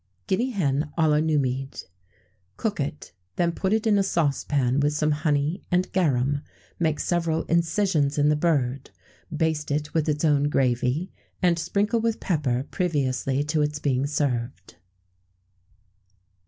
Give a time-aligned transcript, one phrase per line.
[0.25, 1.83] Guinea Hen à la Numide.
[2.57, 6.41] Cook it; then put it in a saucepan with some honey and garum;
[6.79, 8.89] make several incisions in the bird;
[9.31, 11.11] baste it with its own gravy,
[11.43, 14.77] and sprinkle with pepper previously to its being served.